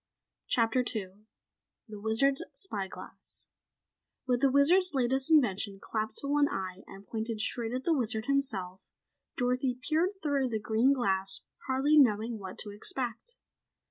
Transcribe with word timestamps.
CHAPTER 0.47 0.81
2 0.83 1.13
The 1.87 1.99
Wizard's 2.01 2.43
Spy 2.55 2.87
Glass 2.87 3.49
With 4.25 4.41
the 4.41 4.49
Wizard's 4.49 4.95
latest 4.95 5.29
invention 5.29 5.77
clapped 5.79 6.15
to 6.21 6.27
one 6.27 6.49
eye 6.49 6.81
and 6.87 7.05
pointed 7.05 7.39
straight 7.39 7.71
at 7.71 7.83
the 7.83 7.93
Wizard 7.93 8.25
himself, 8.25 8.81
Dorothy 9.37 9.77
peered 9.79 10.19
through 10.23 10.49
the 10.49 10.59
green 10.59 10.91
glass 10.91 11.41
hardly 11.67 11.99
knowing 11.99 12.39
what 12.39 12.57
to 12.63 12.71
expect. 12.71 13.37